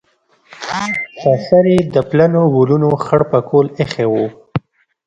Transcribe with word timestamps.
پر 1.17 1.35
سر 1.47 1.63
یې 1.73 1.79
د 1.93 1.95
پلنو 2.09 2.41
ولونو 2.57 2.89
خړ 3.05 3.21
پکول 3.31 3.67
ایښی 3.79 4.07
و. 4.11 4.13